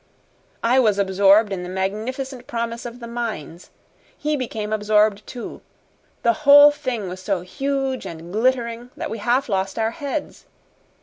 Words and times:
I 0.63 0.79
was 0.79 0.97
absorbed 0.97 1.53
in 1.53 1.61
the 1.61 1.69
magnificent 1.69 2.47
promise 2.47 2.87
of 2.87 2.99
the 3.01 3.05
mines. 3.07 3.69
He 4.17 4.35
became 4.35 4.73
absorbed, 4.73 5.27
too. 5.27 5.61
The 6.23 6.33
whole 6.41 6.71
thing 6.71 7.07
was 7.07 7.21
so 7.21 7.41
huge 7.41 8.07
and 8.07 8.33
glittering 8.33 8.89
that 8.97 9.11
we 9.11 9.19
half 9.19 9.47
lost 9.47 9.77
our 9.77 9.91
heads. 9.91 10.47